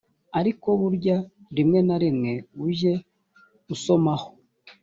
ariko 0.39 0.67
burya 0.81 1.17
rimwe 1.57 1.79
na 1.87 1.97
rimwe 2.03 2.31
ujye 2.65 2.93
usomaho 3.73 4.29